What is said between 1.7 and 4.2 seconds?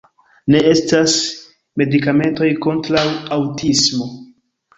medikamentoj kontraŭ aŭtismo.